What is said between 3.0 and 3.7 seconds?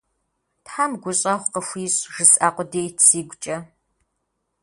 сигукӀэ.